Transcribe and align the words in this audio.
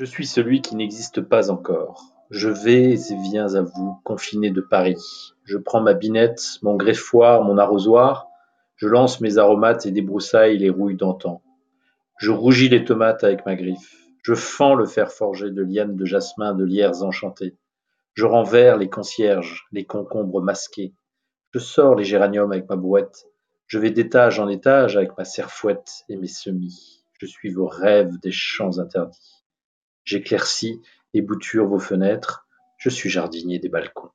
Je 0.00 0.06
suis 0.06 0.24
celui 0.24 0.62
qui 0.62 0.76
n'existe 0.76 1.20
pas 1.20 1.50
encore. 1.50 2.02
Je 2.30 2.48
vais 2.48 2.94
et 2.94 3.16
viens 3.30 3.54
à 3.54 3.60
vous, 3.60 4.00
confiné 4.02 4.48
de 4.48 4.62
Paris. 4.62 4.96
Je 5.44 5.58
prends 5.58 5.82
ma 5.82 5.92
binette, 5.92 6.42
mon 6.62 6.74
greffoir, 6.74 7.44
mon 7.44 7.58
arrosoir, 7.58 8.26
je 8.76 8.88
lance 8.88 9.20
mes 9.20 9.36
aromates 9.36 9.84
et 9.84 9.90
débroussaille 9.90 10.56
les 10.56 10.70
rouilles 10.70 10.96
d'antan. 10.96 11.42
Je 12.16 12.30
rougis 12.30 12.70
les 12.70 12.86
tomates 12.86 13.24
avec 13.24 13.44
ma 13.44 13.56
griffe. 13.56 13.94
Je 14.22 14.32
fends 14.32 14.74
le 14.74 14.86
fer 14.86 15.12
forgé 15.12 15.50
de 15.50 15.62
lianes 15.62 15.96
de 15.96 16.06
jasmin, 16.06 16.54
de 16.54 16.64
lierres 16.64 17.02
enchantées. 17.02 17.58
Je 18.14 18.24
renverse 18.24 18.78
les 18.78 18.88
concierges, 18.88 19.66
les 19.70 19.84
concombres 19.84 20.40
masqués. 20.40 20.94
Je 21.52 21.58
sors 21.58 21.94
les 21.94 22.04
géraniums 22.04 22.52
avec 22.52 22.70
ma 22.70 22.76
brouette. 22.76 23.26
Je 23.66 23.78
vais 23.78 23.90
d'étage 23.90 24.40
en 24.40 24.48
étage 24.48 24.96
avec 24.96 25.18
ma 25.18 25.26
serfouette 25.26 26.04
et 26.08 26.16
mes 26.16 26.26
semis. 26.26 27.04
Je 27.18 27.26
suis 27.26 27.50
vos 27.50 27.66
rêves 27.66 28.18
des 28.22 28.32
champs 28.32 28.78
interdits. 28.78 29.39
J'éclaircis 30.10 30.82
et 31.14 31.22
bouture 31.22 31.68
vos 31.68 31.78
fenêtres. 31.78 32.44
Je 32.78 32.88
suis 32.88 33.08
jardinier 33.08 33.60
des 33.60 33.68
balcons. 33.68 34.10